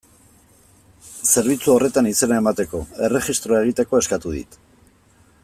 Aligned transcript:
Zerbitzu 1.33 1.73
horretan 1.75 2.09
izena 2.13 2.41
emateko, 2.43 2.81
erregistroa 3.09 3.61
egiteko, 3.67 4.03
eskatu 4.07 4.35
dit. 4.41 4.59